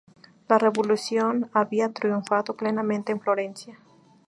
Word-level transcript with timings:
La 0.49 0.57
revolución 0.57 1.51
había 1.53 1.93
triunfado 1.93 2.57
plenamente 2.57 3.11
en 3.11 3.21
Florencia. 3.21 3.77